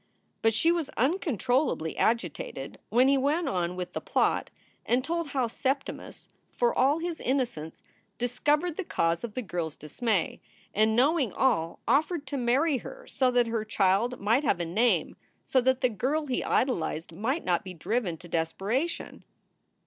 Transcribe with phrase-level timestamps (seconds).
[0.41, 4.49] But she was uncontrollably agitated when he went on with the plot
[4.83, 9.23] and told how Septimus, for all his innocence, SOULS FOR SALE 293 discovered the cause
[9.23, 10.41] of the girl s dismay
[10.73, 15.17] and, knowing all, offered to marry her so that her child might have a name,
[15.45, 19.23] so that the girl he idolized might not be driven to desperation.